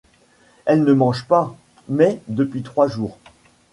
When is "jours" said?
2.87-3.19